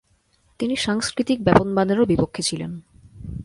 তিনি 0.59 0.75
সাংস্কৃতিক 0.75 1.39
ব্যাপনবাদেরও 1.43 2.05
বিপক্ষে 2.05 2.41
ছিলেন। 2.43 2.71